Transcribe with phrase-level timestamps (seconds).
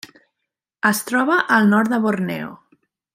[0.91, 2.51] Es troba al nord de Borneo.